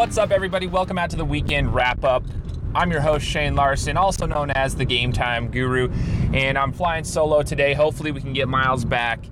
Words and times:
What's 0.00 0.16
up, 0.16 0.30
everybody? 0.30 0.66
Welcome 0.66 0.96
out 0.96 1.10
to 1.10 1.16
the 1.16 1.26
weekend 1.26 1.74
wrap 1.74 2.04
up. 2.04 2.24
I'm 2.74 2.90
your 2.90 3.02
host, 3.02 3.26
Shane 3.26 3.54
Larson, 3.54 3.98
also 3.98 4.24
known 4.24 4.50
as 4.50 4.74
the 4.74 4.86
Game 4.86 5.12
Time 5.12 5.50
Guru, 5.50 5.92
and 6.32 6.56
I'm 6.56 6.72
flying 6.72 7.04
solo 7.04 7.42
today. 7.42 7.74
Hopefully, 7.74 8.10
we 8.10 8.22
can 8.22 8.32
get 8.32 8.48
Miles 8.48 8.86
back 8.86 9.22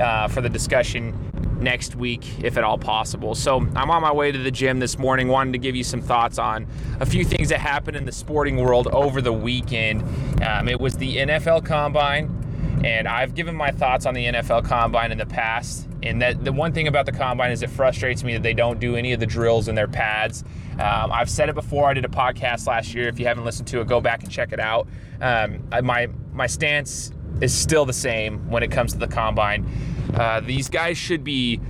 uh, 0.00 0.26
for 0.26 0.40
the 0.40 0.48
discussion 0.48 1.14
next 1.60 1.94
week, 1.94 2.42
if 2.42 2.56
at 2.58 2.64
all 2.64 2.76
possible. 2.76 3.36
So, 3.36 3.60
I'm 3.76 3.88
on 3.88 4.02
my 4.02 4.12
way 4.12 4.32
to 4.32 4.38
the 4.38 4.50
gym 4.50 4.80
this 4.80 4.98
morning, 4.98 5.28
wanted 5.28 5.52
to 5.52 5.58
give 5.58 5.76
you 5.76 5.84
some 5.84 6.02
thoughts 6.02 6.40
on 6.40 6.66
a 6.98 7.06
few 7.06 7.24
things 7.24 7.50
that 7.50 7.60
happened 7.60 7.96
in 7.96 8.04
the 8.04 8.10
sporting 8.10 8.56
world 8.56 8.88
over 8.88 9.22
the 9.22 9.32
weekend. 9.32 10.02
Um, 10.42 10.68
it 10.68 10.80
was 10.80 10.96
the 10.96 11.18
NFL 11.18 11.64
Combine. 11.64 12.82
And 12.84 13.06
I've 13.08 13.34
given 13.34 13.54
my 13.54 13.70
thoughts 13.70 14.06
on 14.06 14.14
the 14.14 14.26
NFL 14.26 14.64
Combine 14.66 15.12
in 15.12 15.18
the 15.18 15.26
past. 15.26 15.85
And 16.06 16.22
that 16.22 16.44
the 16.44 16.52
one 16.52 16.72
thing 16.72 16.88
about 16.88 17.06
the 17.06 17.12
Combine 17.12 17.52
is 17.52 17.62
it 17.62 17.70
frustrates 17.70 18.22
me 18.24 18.34
that 18.34 18.42
they 18.42 18.54
don't 18.54 18.80
do 18.80 18.96
any 18.96 19.12
of 19.12 19.20
the 19.20 19.26
drills 19.26 19.68
in 19.68 19.74
their 19.74 19.88
pads. 19.88 20.44
Um, 20.74 21.10
I've 21.12 21.30
said 21.30 21.48
it 21.48 21.54
before. 21.54 21.88
I 21.88 21.94
did 21.94 22.04
a 22.04 22.08
podcast 22.08 22.66
last 22.66 22.94
year. 22.94 23.08
If 23.08 23.18
you 23.18 23.26
haven't 23.26 23.44
listened 23.44 23.68
to 23.68 23.80
it, 23.80 23.86
go 23.86 24.00
back 24.00 24.22
and 24.22 24.30
check 24.30 24.52
it 24.52 24.60
out. 24.60 24.88
Um, 25.20 25.62
my 25.82 26.08
my 26.32 26.46
stance 26.46 27.12
is 27.40 27.54
still 27.54 27.84
the 27.84 27.92
same 27.92 28.50
when 28.50 28.62
it 28.62 28.70
comes 28.70 28.92
to 28.92 28.98
the 28.98 29.08
Combine. 29.08 29.66
Uh, 30.14 30.40
these 30.40 30.68
guys 30.68 30.96
should 30.96 31.24
be 31.24 31.60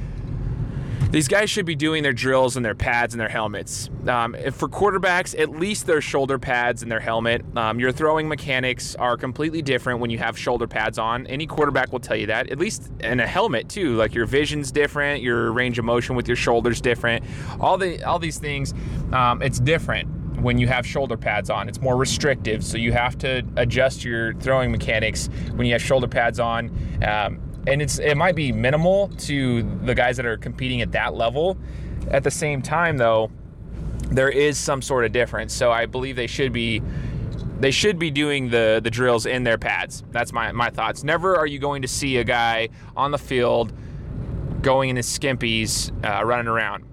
these 1.11 1.29
guys 1.29 1.49
should 1.51 1.67
be 1.67 1.75
doing 1.75 2.03
their 2.03 2.13
drills 2.13 2.57
and 2.57 2.65
their 2.65 2.75
pads 2.75 3.15
and 3.15 3.21
their 3.21 3.29
helmets. 3.29 3.89
Um, 4.07 4.37
for 4.53 4.69
quarterbacks, 4.69 5.39
at 5.39 5.51
least 5.51 5.87
their 5.87 6.01
shoulder 6.01 6.39
pads 6.39 6.83
and 6.83 6.91
their 6.91 7.01
helmet. 7.01 7.45
Um, 7.57 7.79
your 7.81 7.93
throwing 7.93 8.29
mechanics 8.29 8.95
are 8.97 9.17
completely 9.17 9.63
different 9.63 10.01
when 10.01 10.11
you 10.11 10.19
have 10.19 10.39
shoulder 10.39 10.67
pads 10.67 10.99
on. 10.99 11.27
Any 11.27 11.47
quarterback 11.47 11.93
will 11.93 12.01
tell 12.01 12.17
you 12.17 12.27
that. 12.27 12.51
At 12.51 12.59
least 12.59 12.91
in 13.01 13.21
a 13.21 13.27
helmet 13.27 13.69
too. 13.69 13.97
Like 13.97 14.15
your 14.15 14.27
vision's 14.27 14.73
different, 14.73 15.23
your 15.23 15.53
range 15.53 15.79
of 15.79 15.85
motion 15.85 16.17
with 16.17 16.27
your 16.29 16.37
shoulders 16.37 16.81
different. 16.81 17.25
All 17.61 17.79
the 17.79 18.03
all 18.05 18.19
these 18.19 18.39
things, 18.39 18.75
um, 19.13 19.43
it's 19.43 19.61
different 19.61 20.09
when 20.41 20.59
you 20.59 20.67
have 20.67 20.87
shoulder 20.87 21.17
pads 21.17 21.51
on. 21.51 21.69
It's 21.69 21.81
more 21.81 21.97
restrictive, 21.97 22.65
so 22.65 22.77
you 22.77 22.93
have 22.93 23.17
to 23.19 23.43
adjust 23.57 24.05
your 24.05 24.35
throwing 24.35 24.71
mechanics 24.71 25.29
when 25.55 25.67
you 25.67 25.73
have 25.73 25.83
shoulder 25.83 26.09
pads 26.09 26.39
on. 26.39 26.71
Um, 27.03 27.41
and 27.67 27.83
it's 27.83 27.99
it 27.99 28.17
might 28.17 28.35
be 28.35 28.53
minimal 28.53 29.09
to 29.19 29.63
the 29.83 29.95
guys 29.95 30.17
that 30.17 30.27
are 30.27 30.37
competing 30.37 30.81
at 30.81 30.93
that 30.93 31.15
level. 31.15 31.57
At 32.11 32.23
the 32.23 32.31
same 32.31 32.63
time, 32.63 32.97
though, 32.97 33.31
there 34.11 34.31
is 34.31 34.59
some 34.59 34.81
sort 34.81 35.05
of 35.05 35.13
difference. 35.13 35.53
So 35.53 35.73
I 35.73 35.87
believe 35.87 36.17
they 36.17 36.27
should 36.27 36.53
be 36.53 36.83
they 37.59 37.71
should 37.71 37.99
be 37.99 38.11
doing 38.11 38.51
the 38.51 38.81
the 38.83 38.91
drills 38.91 39.27
in 39.27 39.45
their 39.45 39.59
pads. 39.59 40.05
That's 40.11 40.33
my 40.33 40.53
my 40.53 40.71
thoughts. 40.71 41.03
Never 41.05 41.37
are 41.37 41.47
you 41.47 41.59
going 41.59 41.83
to 41.83 41.89
see 41.89 42.19
a 42.19 42.25
guy 42.25 42.69
on 42.97 43.11
the 43.11 43.19
field 43.19 43.73
going 44.63 44.91
in 44.91 44.97
his 44.97 45.07
skimpies 45.07 45.93
uh, 46.05 46.25
running 46.25 46.49
around. 46.49 46.85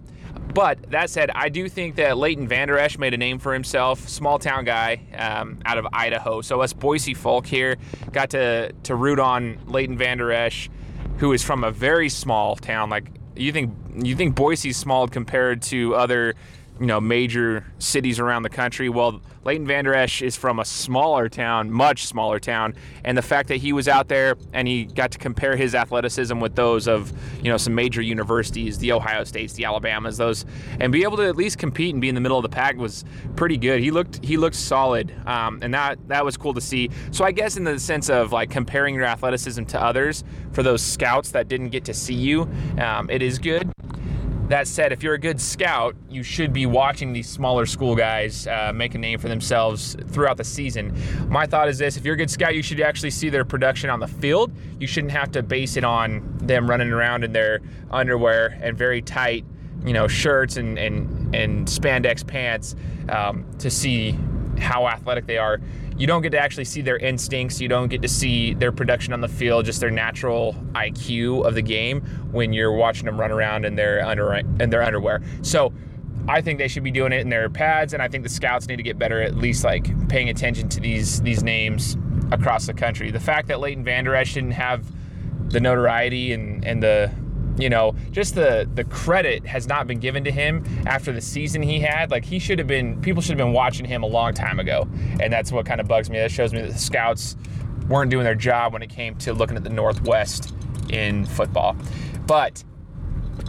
But 0.54 0.92
that 0.92 1.10
said, 1.10 1.32
I 1.34 1.50
do 1.50 1.68
think 1.68 1.96
that 1.96 2.18
Leighton 2.18 2.48
Vander 2.48 2.78
Esch 2.78 3.00
made 3.00 3.14
a 3.14 3.18
name 3.18 3.40
for 3.40 3.54
himself, 3.54 4.08
small 4.08 4.38
town 4.38 4.66
guy 4.66 5.02
um, 5.18 5.60
out 5.66 5.80
of 5.80 5.88
Idaho. 5.92 6.42
So 6.42 6.62
us 6.62 6.74
Boise 6.74 7.16
folk 7.16 7.48
here 7.48 7.78
got 8.12 8.30
to 8.32 8.72
to 8.84 8.96
root 8.96 9.20
on 9.20 9.58
Leighton 9.66 9.98
Vander 9.98 10.32
Esch, 10.32 10.70
who 11.18 11.34
is 11.34 11.44
from 11.44 11.64
a 11.64 11.72
very 11.72 12.08
small 12.10 12.56
town. 12.56 12.90
Like 12.92 13.10
you 13.36 13.52
think 13.52 13.74
you 13.96 14.16
think 14.16 14.36
Boise's 14.36 14.78
small 14.78 15.08
compared 15.08 15.64
to 15.64 15.96
other 15.96 16.36
you 16.80 16.86
know 16.86 17.00
major 17.00 17.66
cities 17.80 18.20
around 18.20 18.44
the 18.44 18.50
country. 18.50 18.90
Well, 18.90 19.22
Leighton 19.44 19.68
Vander 19.68 19.94
Esch 19.94 20.22
is 20.22 20.36
from 20.36 20.60
a 20.60 20.66
smaller 20.66 21.30
town, 21.30 21.72
much 21.72 22.06
smaller 22.06 22.40
town, 22.40 22.76
and 23.04 23.18
the 23.18 23.22
fact 23.22 23.50
that 23.50 23.58
he 23.58 23.74
was 23.74 23.88
out 23.88 24.08
there 24.08 24.36
and 24.54 24.68
he 24.68 24.86
got 24.86 25.12
to 25.12 25.18
compare 25.18 25.56
his 25.56 25.76
athleticism 25.76 26.40
with 26.40 26.56
those 26.56 26.88
of 26.88 27.12
you 27.44 27.52
know 27.52 27.58
some 27.58 27.76
major 27.76 28.02
universities, 28.02 28.78
the 28.80 28.92
Ohio 28.92 29.24
States, 29.24 29.54
the 29.54 29.66
Alabamas, 29.66 30.18
those, 30.18 30.46
and 30.80 30.92
be 30.92 31.04
able 31.04 31.18
to 31.18 31.28
at 31.28 31.36
least 31.36 31.58
compete 31.58 31.94
and 31.94 32.02
be 32.02 32.10
in 32.10 32.16
the 32.16 32.22
middle 32.22 32.38
of 32.38 32.44
the 32.44 32.50
pack 32.50 32.78
was 32.78 33.06
pretty 33.36 33.58
good. 33.58 33.82
He 33.82 33.92
looked 33.92 34.24
he 34.24 34.38
looked 34.38 34.56
solid, 34.56 35.14
um, 35.28 35.60
and 35.62 35.74
that 35.74 36.00
that 36.08 36.26
was 36.26 36.38
cool 36.38 36.54
to 36.54 36.62
see. 36.62 36.90
So 37.12 37.24
I 37.24 37.32
guess 37.32 37.58
in 37.58 37.64
the 37.64 37.80
sense 37.80 38.10
of 38.10 38.32
like 38.32 38.50
comparing 38.50 38.96
your 38.96 39.06
athleticism 39.06 39.64
to 39.66 39.82
others 39.82 40.24
for 40.54 40.64
those 40.64 40.82
scouts 40.82 41.32
that 41.32 41.48
didn't 41.48 41.70
get 41.70 41.86
to 41.86 41.94
see 41.94 42.14
you, 42.14 42.50
um, 42.80 43.10
it 43.10 43.22
is 43.22 43.40
good. 43.40 43.72
That 44.50 44.68
said, 44.68 44.92
if 44.92 45.02
you're 45.02 45.14
a 45.14 45.20
good 45.20 45.40
scout, 45.40 45.96
you 46.10 46.22
should 46.22 46.52
be 46.52 46.66
watching 46.66 47.14
these 47.14 47.30
smaller 47.30 47.66
school 47.66 47.96
guys 47.96 48.46
uh, 48.46 48.72
make 48.76 48.94
a 48.94 48.98
name 48.98 49.18
for 49.18 49.30
themselves 49.30 49.96
throughout 50.10 50.38
the 50.38 50.44
season. 50.44 50.94
My 51.30 51.46
thought 51.46 51.70
is 51.70 51.78
this 51.78 51.96
if 51.96 52.04
you're 52.04 52.16
a 52.16 52.18
good 52.18 52.30
scout, 52.30 52.54
you 52.54 52.62
should 52.62 52.82
actually 52.82 53.12
see 53.12 53.30
their 53.30 53.46
production 53.46 53.90
on 53.90 54.00
the 54.00 54.08
field. 54.08 54.52
You 54.80 54.88
shouldn't 54.88 55.14
have 55.14 55.32
to 55.32 55.44
base 55.44 55.78
it 55.78 55.86
on 55.86 56.38
them 56.40 56.70
running 56.70 56.92
around 56.92 57.24
in 57.24 57.32
their 57.32 57.62
underwear 57.90 58.60
and 58.62 58.78
very 58.78 59.02
tight, 59.02 59.46
you 59.86 59.94
know, 59.94 60.08
shirts 60.08 60.58
and, 60.58 60.78
and, 60.78 61.34
and 61.34 61.68
spandex 61.68 62.26
pants 62.28 62.76
um, 63.10 63.46
to 63.60 63.72
see 63.72 64.18
how 64.60 64.88
athletic 64.88 65.26
they 65.26 65.38
are 65.38 65.60
you 65.98 66.08
don't 66.08 66.22
get 66.22 66.32
to 66.32 66.40
actually 66.40 66.66
see 66.66 66.82
their 66.82 66.98
instincts. 66.98 67.62
You 67.62 67.68
don't 67.68 67.88
get 67.88 68.02
to 68.02 68.08
see 68.08 68.54
their 68.54 68.72
production 68.72 69.14
on 69.14 69.22
the 69.22 69.28
field, 69.28 69.66
just 69.66 69.80
their 69.80 69.92
natural 69.92 70.56
IQ 70.74 71.46
of 71.46 71.56
the 71.56 71.62
game 71.62 72.02
when 72.32 72.54
you're 72.54 72.74
watching 72.74 73.06
them 73.06 73.20
run 73.20 73.32
around 73.32 73.66
in 73.66 73.76
their 73.76 74.04
under 74.06 74.34
in 74.34 74.70
their 74.70 74.82
underwear. 74.82 75.22
So 75.42 75.74
I 76.28 76.42
think 76.42 76.58
they 76.58 76.68
should 76.68 76.84
be 76.84 76.92
doing 76.92 77.12
it 77.12 77.22
in 77.22 77.30
their 77.30 77.50
pads, 77.50 77.94
and 77.94 78.02
I 78.02 78.08
think 78.08 78.24
the 78.24 78.30
scouts 78.30 78.68
need 78.68 78.78
to 78.78 78.84
get 78.84 78.98
better 78.98 79.22
at 79.22 79.36
least 79.36 79.64
like 79.64 80.08
paying 80.10 80.30
attention 80.30 80.70
to 80.70 80.80
these 80.80 81.22
these 81.22 81.44
names 81.44 81.98
across 82.32 82.66
the 82.66 82.74
country. 82.74 83.12
The 83.12 83.20
fact 83.20 83.48
that 83.50 83.60
Leighton 83.60 83.84
Vander 83.84 84.16
Esch 84.16 84.34
didn't 84.34 84.52
have 84.52 84.92
the 85.50 85.60
notoriety 85.60 86.34
and, 86.34 86.66
and 86.66 86.82
the 86.82 87.12
you 87.58 87.70
know, 87.70 87.96
just 88.12 88.36
the 88.36 88.68
the 88.74 88.84
credit 88.84 89.46
has 89.46 89.68
not 89.68 89.88
been 89.88 90.00
given 90.00 90.24
to 90.24 90.32
him 90.32 90.64
after 90.86 91.12
the 91.12 91.22
season 91.22 91.62
he 91.62 91.80
had. 91.80 92.12
Like 92.12 92.26
he 92.26 92.40
should 92.40 92.60
have 92.60 92.68
been, 92.68 93.02
people 93.02 93.22
should 93.22 93.38
have 93.38 93.46
been 93.46 93.54
watching 93.54 93.86
him 93.86 94.04
a 94.04 94.08
long 94.08 94.34
time 94.34 94.60
ago, 94.60 94.88
and 95.20 95.32
that's 95.32 95.52
what 95.52 95.66
kind 95.66 95.80
of 95.80 95.88
bugs 95.88 96.10
me. 96.10 96.18
That 96.18 96.32
shows 96.32 96.54
me 96.54 96.62
that 96.62 96.72
the 96.72 96.80
scouts 96.80 97.36
weren't 97.88 98.10
doing 98.10 98.24
their 98.24 98.36
job 98.36 98.74
when 98.74 98.82
it 98.82 98.90
came 98.90 99.16
to 99.18 99.34
looking 99.34 99.58
at 99.58 99.64
the 99.64 99.70
Northwest 99.70 100.54
in 100.90 101.26
football. 101.26 101.76
But 102.26 102.64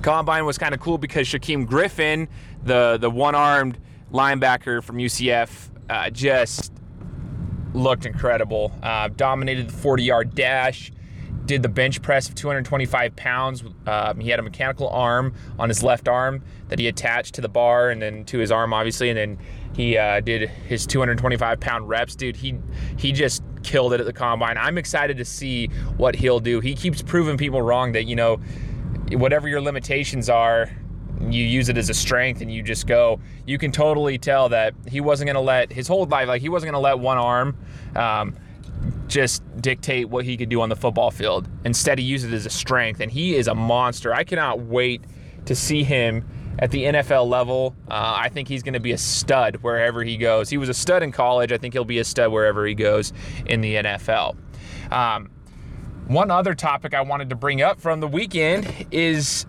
combine 0.03 0.45
was 0.45 0.59
kind 0.59 0.75
of 0.75 0.81
cool 0.81 0.99
because 0.99 1.27
Shaquem 1.27 1.67
Griffin, 1.67 2.29
the 2.63 2.99
the 3.01 3.11
one-armed 3.11 3.79
linebacker 4.13 4.83
from 4.83 4.99
UCF, 4.99 5.71
uh, 5.89 6.11
just 6.11 6.73
looked 7.73 8.07
incredible. 8.07 8.73
Uh, 8.83 9.09
dominated 9.09 9.69
the 9.69 9.73
40-yard 9.73 10.35
dash 10.35 10.93
did 11.47 11.63
the 11.63 11.69
bench 11.69 12.01
press 12.03 12.29
of 12.29 12.35
225 12.35 13.17
pounds. 13.17 13.65
Um, 13.87 14.21
he 14.21 14.31
had 14.31 14.39
a 14.39 14.43
mechanical 14.43 14.89
arm 14.89 15.35
on 15.59 15.69
his 15.69 15.83
left 15.83 16.09
arm 16.09 16.43
that 16.69 16.79
he 16.79 16.89
attached 16.89 17.35
to 17.35 17.41
the 17.41 17.49
bar 17.49 17.91
and 17.91 18.01
then 18.01 18.25
to 18.27 18.39
his 18.39 18.51
arm, 18.51 18.73
obviously, 18.73 19.11
and 19.11 19.19
then 19.19 19.39
he 19.75 19.99
uh, 19.99 20.21
did 20.21 20.49
his 20.49 20.87
225 20.87 21.61
pound 21.61 21.89
reps. 21.89 22.15
Dude, 22.15 22.37
he 22.37 22.59
he 22.97 23.13
just 23.13 23.43
killed 23.63 23.93
it 23.93 24.01
at 24.01 24.07
the 24.07 24.13
combine. 24.13 24.57
I'm 24.57 24.79
excited 24.79 25.17
to 25.19 25.25
see 25.25 25.67
what 25.97 26.15
he'll 26.15 26.41
do. 26.41 26.61
He 26.61 26.75
keeps 26.75 27.03
proving 27.03 27.37
people 27.37 27.61
wrong 27.61 27.93
that 27.93 28.05
you 28.05 28.17
know 28.17 28.37
whatever 29.11 29.49
your 29.49 29.61
limitations 29.61 30.29
are. 30.29 30.71
You 31.21 31.45
use 31.45 31.69
it 31.69 31.79
as 31.79 31.89
a 31.91 31.95
strength 31.95 32.41
and 32.41 32.53
you 32.53 32.63
just 32.63 32.87
go. 32.87 33.21
You 33.47 33.57
can 33.57 33.71
totally 33.73 34.19
tell 34.19 34.49
that 34.49 34.75
he 34.89 35.01
wasn't 35.01 35.29
going 35.29 35.37
to 35.37 35.41
let 35.41 35.73
his 35.73 35.87
whole 35.87 36.05
life, 36.07 36.27
like, 36.27 36.43
he 36.43 36.49
wasn't 36.49 36.73
going 36.73 36.81
to 36.81 36.85
let 36.85 36.99
one 36.99 37.19
arm 37.19 37.57
um, 37.95 38.37
just 39.15 39.45
dictate 39.63 40.09
what 40.09 40.25
he 40.25 40.37
could 40.37 40.49
do 40.49 40.61
on 40.61 40.69
the 40.69 40.75
football 40.75 41.13
field. 41.13 41.49
Instead, 41.65 42.01
he 42.01 42.05
uses 42.05 42.33
it 42.33 42.35
as 42.35 42.47
a 42.47 42.51
strength, 42.51 42.99
and 42.99 43.13
he 43.13 43.37
is 43.37 43.47
a 43.47 43.55
monster. 43.55 44.13
I 44.13 44.25
cannot 44.25 44.63
wait 44.63 45.05
to 45.45 45.55
see 45.55 45.85
him 45.85 46.25
at 46.59 46.73
the 46.73 46.83
NFL 46.83 47.29
level. 47.29 47.77
Uh, 47.89 48.15
I 48.17 48.29
think 48.29 48.49
he's 48.49 48.65
going 48.65 48.75
to 48.75 48.81
be 48.81 48.91
a 48.91 48.99
stud 48.99 49.59
wherever 49.63 50.03
he 50.03 50.17
goes. 50.17 50.51
He 50.51 50.57
was 50.57 50.69
a 50.69 50.75
stud 50.75 51.05
in 51.05 51.13
college. 51.13 51.53
I 51.53 51.59
think 51.59 51.75
he'll 51.75 51.85
be 51.85 52.01
a 52.01 52.05
stud 52.05 52.33
wherever 52.33 52.67
he 52.67 52.75
goes 52.75 53.13
in 53.47 53.61
the 53.61 53.77
NFL. 53.77 54.37
Um, 54.91 55.31
one 56.09 56.33
other 56.33 56.55
topic 56.55 56.93
I 56.93 57.03
wanted 57.03 57.31
to 57.31 57.37
bring 57.37 57.63
up 57.63 57.81
from 57.81 58.01
the 58.01 58.09
weekend 58.09 58.87
is 58.91 59.47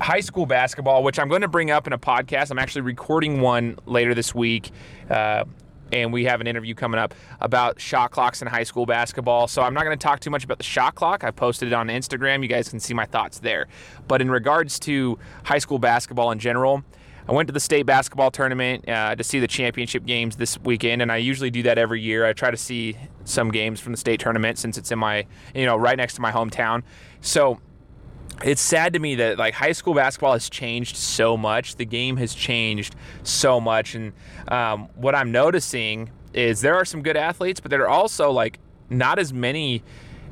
high 0.00 0.20
school 0.20 0.46
basketball, 0.46 1.02
which 1.02 1.18
I'm 1.18 1.28
going 1.28 1.42
to 1.42 1.48
bring 1.48 1.72
up 1.72 1.88
in 1.88 1.92
a 1.92 1.98
podcast. 1.98 2.52
I'm 2.52 2.60
actually 2.60 2.82
recording 2.82 3.40
one 3.40 3.76
later 3.86 4.14
this 4.14 4.32
week. 4.32 4.70
Uh, 5.10 5.46
and 5.92 6.12
we 6.12 6.24
have 6.24 6.40
an 6.40 6.46
interview 6.46 6.74
coming 6.74 7.00
up 7.00 7.14
about 7.40 7.80
shot 7.80 8.10
clocks 8.10 8.42
in 8.42 8.48
high 8.48 8.64
school 8.64 8.86
basketball. 8.86 9.48
So 9.48 9.62
I'm 9.62 9.74
not 9.74 9.84
going 9.84 9.98
to 9.98 10.02
talk 10.02 10.20
too 10.20 10.30
much 10.30 10.44
about 10.44 10.58
the 10.58 10.64
shot 10.64 10.94
clock. 10.94 11.24
I 11.24 11.30
posted 11.30 11.68
it 11.68 11.74
on 11.74 11.88
Instagram. 11.88 12.42
You 12.42 12.48
guys 12.48 12.68
can 12.68 12.80
see 12.80 12.94
my 12.94 13.06
thoughts 13.06 13.38
there. 13.38 13.66
But 14.08 14.20
in 14.20 14.30
regards 14.30 14.78
to 14.80 15.18
high 15.44 15.58
school 15.58 15.78
basketball 15.78 16.30
in 16.30 16.38
general, 16.38 16.84
I 17.28 17.32
went 17.32 17.46
to 17.46 17.52
the 17.52 17.60
state 17.60 17.86
basketball 17.86 18.30
tournament 18.30 18.88
uh, 18.88 19.14
to 19.14 19.22
see 19.22 19.38
the 19.38 19.46
championship 19.46 20.04
games 20.04 20.36
this 20.36 20.58
weekend, 20.58 21.00
and 21.00 21.12
I 21.12 21.18
usually 21.18 21.50
do 21.50 21.62
that 21.62 21.78
every 21.78 22.00
year. 22.00 22.26
I 22.26 22.32
try 22.32 22.50
to 22.50 22.56
see 22.56 22.96
some 23.24 23.52
games 23.52 23.78
from 23.78 23.92
the 23.92 23.98
state 23.98 24.18
tournament 24.18 24.58
since 24.58 24.76
it's 24.76 24.90
in 24.90 24.98
my, 24.98 25.26
you 25.54 25.64
know, 25.64 25.76
right 25.76 25.96
next 25.96 26.14
to 26.14 26.20
my 26.20 26.32
hometown. 26.32 26.82
So 27.20 27.60
it's 28.42 28.60
sad 28.60 28.94
to 28.94 28.98
me 28.98 29.16
that 29.16 29.38
like 29.38 29.54
high 29.54 29.72
school 29.72 29.94
basketball 29.94 30.32
has 30.32 30.48
changed 30.48 30.96
so 30.96 31.36
much. 31.36 31.76
The 31.76 31.84
game 31.84 32.16
has 32.16 32.34
changed 32.34 32.96
so 33.22 33.60
much, 33.60 33.94
and 33.94 34.12
um, 34.48 34.88
what 34.94 35.14
I'm 35.14 35.32
noticing 35.32 36.10
is 36.32 36.60
there 36.60 36.74
are 36.74 36.84
some 36.84 37.02
good 37.02 37.16
athletes, 37.16 37.60
but 37.60 37.70
there 37.70 37.82
are 37.82 37.88
also 37.88 38.30
like 38.30 38.58
not 38.88 39.18
as 39.18 39.32
many 39.32 39.82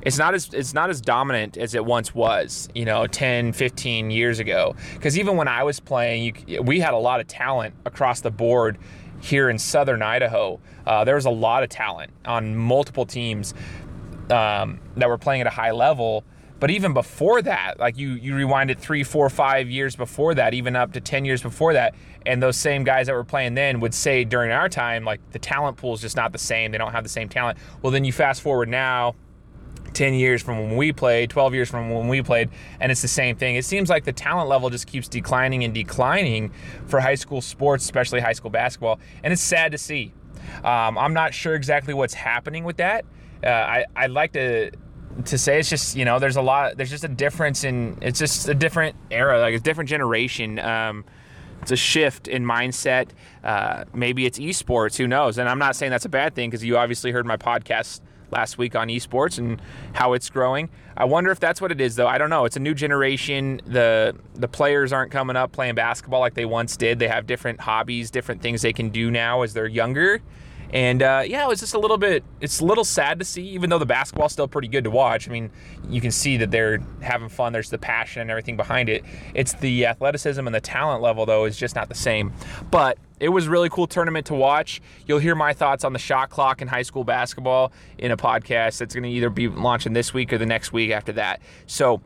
it's 0.02 0.16
not 0.16 0.32
as 0.32 0.48
it's 0.52 0.74
not 0.74 0.90
as 0.90 1.00
dominant 1.00 1.56
as 1.56 1.74
it 1.74 1.84
once 1.84 2.14
was 2.14 2.68
you 2.74 2.84
know 2.84 3.06
10 3.06 3.52
15 3.52 4.10
years 4.10 4.38
ago. 4.38 4.74
Because 4.94 5.18
even 5.18 5.36
when 5.36 5.48
i 5.48 5.62
was 5.64 5.80
playing 5.80 6.36
you, 6.46 6.62
we 6.62 6.80
had 6.80 6.94
a 6.94 6.98
lot 6.98 7.20
of 7.20 7.26
talent 7.26 7.74
across 7.84 8.20
the 8.20 8.30
board 8.30 8.78
here 9.20 9.50
in 9.50 9.58
southern 9.58 10.02
idaho. 10.02 10.60
Uh, 10.86 11.04
there 11.04 11.16
was 11.16 11.26
a 11.26 11.30
lot 11.30 11.62
of 11.62 11.68
talent 11.68 12.12
on 12.24 12.54
multiple 12.56 13.04
teams 13.04 13.54
um, 14.30 14.80
that 14.96 15.08
were 15.08 15.18
playing 15.18 15.40
at 15.40 15.46
a 15.46 15.50
high 15.50 15.72
level 15.72 16.24
but 16.60 16.70
even 16.70 16.92
before 16.92 17.40
that 17.42 17.78
like 17.78 17.96
you 17.96 18.10
you 18.10 18.34
rewind 18.34 18.70
it 18.70 18.78
three 18.78 19.04
four 19.04 19.28
five 19.30 19.70
years 19.70 19.96
before 19.96 20.34
that 20.34 20.54
even 20.54 20.76
up 20.76 20.92
to 20.92 21.00
10 21.00 21.24
years 21.24 21.42
before 21.42 21.72
that 21.72 21.94
and 22.26 22.42
those 22.42 22.56
same 22.56 22.84
guys 22.84 23.06
that 23.06 23.14
were 23.14 23.24
playing 23.24 23.54
then 23.54 23.80
would 23.80 23.94
say 23.94 24.24
during 24.24 24.50
our 24.50 24.68
time 24.68 25.04
like 25.04 25.20
the 25.30 25.38
talent 25.38 25.76
pool 25.76 25.94
is 25.94 26.00
just 26.00 26.16
not 26.16 26.32
the 26.32 26.38
same 26.38 26.72
they 26.72 26.78
don't 26.78 26.92
have 26.92 27.04
the 27.04 27.08
same 27.08 27.28
talent 27.28 27.58
well 27.82 27.92
then 27.92 28.04
you 28.04 28.12
fast 28.12 28.42
forward 28.42 28.68
now 28.68 29.14
10 29.94 30.14
years 30.14 30.42
from 30.42 30.58
when 30.58 30.76
we 30.76 30.92
played, 30.92 31.30
12 31.30 31.54
years 31.54 31.70
from 31.70 31.90
when 31.90 32.08
we 32.08 32.22
played, 32.22 32.50
and 32.78 32.92
it's 32.92 33.02
the 33.02 33.08
same 33.08 33.36
thing. 33.36 33.56
It 33.56 33.64
seems 33.64 33.88
like 33.88 34.04
the 34.04 34.12
talent 34.12 34.48
level 34.48 34.70
just 34.70 34.86
keeps 34.86 35.08
declining 35.08 35.64
and 35.64 35.74
declining 35.74 36.52
for 36.86 37.00
high 37.00 37.14
school 37.14 37.40
sports, 37.40 37.84
especially 37.84 38.20
high 38.20 38.32
school 38.32 38.50
basketball, 38.50 39.00
and 39.22 39.32
it's 39.32 39.42
sad 39.42 39.72
to 39.72 39.78
see. 39.78 40.12
Um, 40.62 40.96
I'm 40.98 41.14
not 41.14 41.34
sure 41.34 41.54
exactly 41.54 41.94
what's 41.94 42.14
happening 42.14 42.64
with 42.64 42.76
that. 42.76 43.04
Uh, 43.42 43.48
I, 43.48 43.84
I'd 43.96 44.10
like 44.10 44.32
to 44.32 44.70
to 45.24 45.38
say 45.38 45.58
it's 45.58 45.68
just 45.68 45.96
you 45.96 46.04
know 46.04 46.18
there's 46.18 46.36
a 46.36 46.42
lot 46.42 46.76
there's 46.76 46.90
just 46.90 47.04
a 47.04 47.08
difference 47.08 47.64
in 47.64 47.98
it's 48.00 48.18
just 48.18 48.48
a 48.48 48.54
different 48.54 48.94
era 49.10 49.40
like 49.40 49.54
a 49.54 49.58
different 49.58 49.90
generation 49.90 50.58
um, 50.58 51.04
it's 51.62 51.72
a 51.72 51.76
shift 51.76 52.28
in 52.28 52.44
mindset 52.44 53.08
uh, 53.42 53.84
maybe 53.92 54.26
it's 54.26 54.38
esports 54.38 54.96
who 54.96 55.06
knows 55.06 55.38
and 55.38 55.48
i'm 55.48 55.58
not 55.58 55.74
saying 55.74 55.90
that's 55.90 56.04
a 56.04 56.10
bad 56.10 56.34
thing 56.34 56.50
because 56.50 56.64
you 56.64 56.76
obviously 56.76 57.10
heard 57.10 57.26
my 57.26 57.36
podcast 57.36 58.00
last 58.30 58.58
week 58.58 58.76
on 58.76 58.88
esports 58.88 59.38
and 59.38 59.60
how 59.92 60.12
it's 60.12 60.30
growing. 60.30 60.68
I 60.96 61.04
wonder 61.04 61.30
if 61.30 61.40
that's 61.40 61.60
what 61.60 61.72
it 61.72 61.80
is 61.80 61.96
though. 61.96 62.06
I 62.06 62.18
don't 62.18 62.30
know. 62.30 62.44
It's 62.44 62.56
a 62.56 62.60
new 62.60 62.74
generation. 62.74 63.60
The 63.66 64.16
the 64.34 64.48
players 64.48 64.92
aren't 64.92 65.12
coming 65.12 65.36
up 65.36 65.52
playing 65.52 65.74
basketball 65.74 66.20
like 66.20 66.34
they 66.34 66.44
once 66.44 66.76
did. 66.76 66.98
They 66.98 67.08
have 67.08 67.26
different 67.26 67.60
hobbies, 67.60 68.10
different 68.10 68.42
things 68.42 68.62
they 68.62 68.72
can 68.72 68.90
do 68.90 69.10
now 69.10 69.42
as 69.42 69.54
they're 69.54 69.66
younger. 69.66 70.20
And 70.70 71.02
uh, 71.02 71.22
yeah, 71.26 71.44
it 71.44 71.48
was 71.48 71.60
just 71.60 71.74
a 71.74 71.78
little 71.78 71.96
bit. 71.96 72.24
It's 72.40 72.60
a 72.60 72.64
little 72.64 72.84
sad 72.84 73.18
to 73.20 73.24
see, 73.24 73.42
even 73.48 73.70
though 73.70 73.78
the 73.78 73.86
basketball's 73.86 74.32
still 74.32 74.48
pretty 74.48 74.68
good 74.68 74.84
to 74.84 74.90
watch. 74.90 75.28
I 75.28 75.32
mean, 75.32 75.50
you 75.88 76.00
can 76.00 76.10
see 76.10 76.36
that 76.38 76.50
they're 76.50 76.80
having 77.00 77.28
fun. 77.28 77.52
There's 77.52 77.70
the 77.70 77.78
passion 77.78 78.22
and 78.22 78.30
everything 78.30 78.56
behind 78.56 78.88
it. 78.88 79.04
It's 79.34 79.54
the 79.54 79.86
athleticism 79.86 80.44
and 80.46 80.54
the 80.54 80.60
talent 80.60 81.02
level 81.02 81.24
though 81.24 81.46
is 81.46 81.56
just 81.56 81.74
not 81.74 81.88
the 81.88 81.94
same. 81.94 82.32
But 82.70 82.98
it 83.20 83.30
was 83.30 83.48
really 83.48 83.68
cool 83.68 83.86
tournament 83.86 84.26
to 84.26 84.34
watch. 84.34 84.80
You'll 85.06 85.18
hear 85.18 85.34
my 85.34 85.52
thoughts 85.52 85.84
on 85.84 85.92
the 85.92 85.98
shot 85.98 86.30
clock 86.30 86.62
in 86.62 86.68
high 86.68 86.82
school 86.82 87.04
basketball 87.04 87.72
in 87.96 88.10
a 88.10 88.16
podcast 88.16 88.78
that's 88.78 88.94
going 88.94 89.04
to 89.04 89.10
either 89.10 89.30
be 89.30 89.48
launching 89.48 89.92
this 89.92 90.12
week 90.12 90.32
or 90.32 90.38
the 90.38 90.46
next 90.46 90.72
week 90.72 90.90
after 90.90 91.12
that. 91.12 91.40
So 91.66 92.00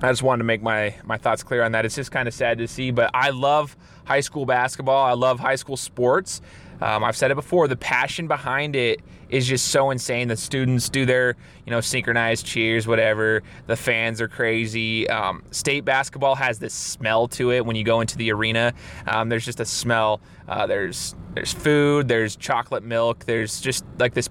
I 0.00 0.10
just 0.10 0.22
wanted 0.22 0.38
to 0.38 0.44
make 0.44 0.62
my 0.62 0.94
my 1.04 1.18
thoughts 1.18 1.42
clear 1.42 1.62
on 1.62 1.72
that. 1.72 1.84
It's 1.84 1.94
just 1.94 2.10
kind 2.10 2.26
of 2.26 2.34
sad 2.34 2.58
to 2.58 2.68
see, 2.68 2.90
but 2.90 3.10
I 3.14 3.30
love 3.30 3.76
high 4.04 4.20
school 4.20 4.46
basketball. 4.46 5.04
I 5.04 5.12
love 5.12 5.38
high 5.38 5.56
school 5.56 5.76
sports. 5.76 6.40
Um, 6.82 7.04
I've 7.04 7.16
said 7.16 7.30
it 7.30 7.36
before. 7.36 7.68
The 7.68 7.76
passion 7.76 8.26
behind 8.26 8.74
it 8.74 9.00
is 9.28 9.46
just 9.46 9.68
so 9.68 9.90
insane. 9.90 10.26
The 10.26 10.36
students 10.36 10.88
do 10.88 11.06
their, 11.06 11.36
you 11.64 11.70
know, 11.70 11.80
synchronized 11.80 12.44
cheers, 12.44 12.88
whatever. 12.88 13.44
The 13.68 13.76
fans 13.76 14.20
are 14.20 14.26
crazy. 14.26 15.08
Um, 15.08 15.44
state 15.52 15.84
basketball 15.84 16.34
has 16.34 16.58
this 16.58 16.74
smell 16.74 17.28
to 17.28 17.52
it 17.52 17.64
when 17.64 17.76
you 17.76 17.84
go 17.84 18.00
into 18.00 18.18
the 18.18 18.32
arena. 18.32 18.74
Um, 19.06 19.28
there's 19.28 19.44
just 19.44 19.60
a 19.60 19.64
smell. 19.64 20.20
Uh, 20.48 20.66
there's 20.66 21.14
there's 21.34 21.52
food. 21.52 22.08
There's 22.08 22.34
chocolate 22.34 22.82
milk. 22.82 23.26
There's 23.26 23.60
just 23.60 23.84
like 24.00 24.14
this. 24.14 24.28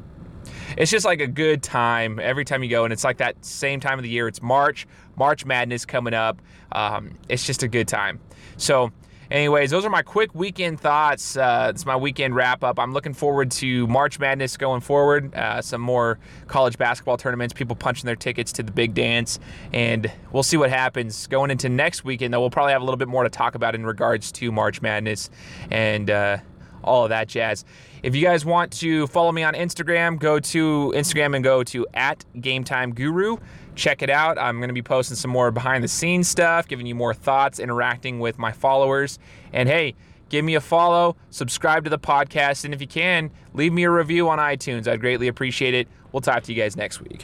It's 0.77 0.91
just 0.91 1.05
like 1.05 1.21
a 1.21 1.27
good 1.27 1.63
time 1.63 2.19
every 2.19 2.43
time 2.43 2.63
you 2.63 2.69
go, 2.69 2.83
and 2.83 2.91
it's 2.91 3.05
like 3.05 3.17
that 3.17 3.45
same 3.45 3.79
time 3.79 3.97
of 3.97 4.03
the 4.03 4.09
year. 4.09 4.27
It's 4.27 4.41
March. 4.41 4.87
March 5.15 5.45
Madness 5.45 5.85
coming 5.85 6.13
up. 6.13 6.41
Um, 6.73 7.17
it's 7.29 7.45
just 7.45 7.63
a 7.63 7.69
good 7.69 7.87
time. 7.87 8.19
So 8.57 8.91
anyways, 9.31 9.71
those 9.71 9.85
are 9.85 9.89
my 9.89 10.01
quick 10.01 10.35
weekend 10.35 10.79
thoughts. 10.79 11.37
Uh, 11.37 11.71
it's 11.73 11.85
my 11.85 11.95
weekend 11.95 12.35
wrap 12.35 12.63
up. 12.63 12.77
I'm 12.79 12.93
looking 12.93 13.13
forward 13.13 13.49
to 13.51 13.87
March 13.87 14.19
Madness 14.19 14.57
going 14.57 14.81
forward. 14.81 15.33
Uh, 15.33 15.61
some 15.61 15.81
more 15.81 16.19
college 16.47 16.77
basketball 16.77 17.17
tournaments, 17.17 17.53
people 17.53 17.75
punching 17.75 18.05
their 18.05 18.15
tickets 18.15 18.51
to 18.53 18.63
the 18.63 18.71
big 18.71 18.93
dance, 18.93 19.39
and 19.73 20.11
we'll 20.31 20.43
see 20.43 20.57
what 20.57 20.69
happens 20.69 21.27
going 21.27 21.49
into 21.49 21.69
next 21.69 22.03
weekend. 22.03 22.33
Though 22.33 22.41
we'll 22.41 22.49
probably 22.49 22.73
have 22.73 22.81
a 22.81 22.85
little 22.85 22.97
bit 22.97 23.07
more 23.07 23.23
to 23.23 23.29
talk 23.29 23.55
about 23.55 23.73
in 23.73 23.85
regards 23.85 24.31
to 24.33 24.51
March 24.51 24.81
Madness 24.81 25.29
and 25.71 26.09
uh, 26.09 26.37
all 26.83 27.03
of 27.03 27.09
that 27.09 27.27
jazz. 27.27 27.65
If 28.03 28.15
you 28.15 28.23
guys 28.23 28.45
want 28.45 28.71
to 28.73 29.07
follow 29.07 29.31
me 29.31 29.43
on 29.43 29.53
Instagram, 29.53 30.19
go 30.19 30.39
to 30.39 30.93
Instagram 30.95 31.35
and 31.35 31.43
go 31.43 31.63
to 31.63 31.85
at 31.93 32.25
Game 32.39 32.63
Time 32.63 32.93
Guru 32.93 33.37
check 33.75 34.01
it 34.01 34.09
out. 34.09 34.37
I'm 34.37 34.57
going 34.57 34.69
to 34.69 34.73
be 34.73 34.81
posting 34.81 35.15
some 35.15 35.31
more 35.31 35.51
behind 35.51 35.83
the 35.83 35.87
scenes 35.87 36.27
stuff, 36.27 36.67
giving 36.67 36.85
you 36.85 36.95
more 36.95 37.13
thoughts, 37.13 37.59
interacting 37.59 38.19
with 38.19 38.37
my 38.37 38.51
followers. 38.51 39.19
And 39.53 39.67
hey, 39.67 39.95
give 40.29 40.45
me 40.45 40.55
a 40.55 40.61
follow, 40.61 41.15
subscribe 41.29 41.83
to 41.85 41.89
the 41.89 41.99
podcast, 41.99 42.65
and 42.65 42.73
if 42.73 42.81
you 42.81 42.87
can, 42.87 43.31
leave 43.53 43.73
me 43.73 43.83
a 43.83 43.91
review 43.91 44.29
on 44.29 44.39
iTunes. 44.39 44.87
I'd 44.87 45.01
greatly 45.01 45.27
appreciate 45.27 45.73
it. 45.73 45.87
We'll 46.11 46.21
talk 46.21 46.43
to 46.43 46.53
you 46.53 46.61
guys 46.61 46.75
next 46.75 47.01
week. 47.01 47.21